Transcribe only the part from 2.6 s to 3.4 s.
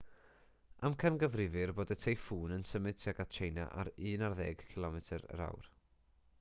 symud tuag at